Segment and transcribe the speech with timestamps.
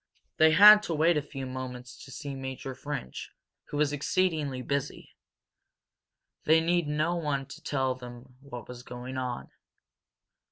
[0.37, 3.29] They had to wait a few moments to see Major French,
[3.65, 5.11] who was exceedingly busy.
[6.45, 9.51] They need no one to tell them what was going on.